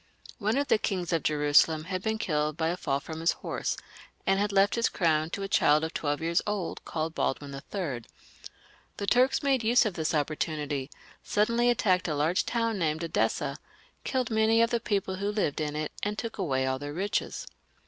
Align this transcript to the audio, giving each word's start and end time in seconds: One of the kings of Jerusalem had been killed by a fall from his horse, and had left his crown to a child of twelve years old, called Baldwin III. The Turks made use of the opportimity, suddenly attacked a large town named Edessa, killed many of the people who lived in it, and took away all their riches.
One 0.39 0.57
of 0.57 0.67
the 0.67 0.79
kings 0.79 1.13
of 1.13 1.21
Jerusalem 1.21 1.83
had 1.83 2.01
been 2.01 2.17
killed 2.17 2.57
by 2.57 2.69
a 2.69 2.75
fall 2.75 2.99
from 2.99 3.19
his 3.19 3.33
horse, 3.33 3.77
and 4.25 4.39
had 4.39 4.51
left 4.51 4.73
his 4.73 4.89
crown 4.89 5.29
to 5.29 5.43
a 5.43 5.47
child 5.47 5.83
of 5.83 5.93
twelve 5.93 6.21
years 6.21 6.41
old, 6.47 6.83
called 6.85 7.13
Baldwin 7.13 7.53
III. 7.53 8.01
The 8.97 9.05
Turks 9.05 9.43
made 9.43 9.63
use 9.63 9.85
of 9.85 9.93
the 9.93 10.01
opportimity, 10.01 10.89
suddenly 11.21 11.69
attacked 11.69 12.07
a 12.07 12.15
large 12.15 12.47
town 12.47 12.79
named 12.79 13.03
Edessa, 13.03 13.57
killed 14.03 14.31
many 14.31 14.59
of 14.63 14.71
the 14.71 14.79
people 14.79 15.17
who 15.17 15.29
lived 15.31 15.61
in 15.61 15.75
it, 15.75 15.91
and 16.01 16.17
took 16.17 16.39
away 16.39 16.65
all 16.65 16.79
their 16.79 16.93
riches. 16.93 17.45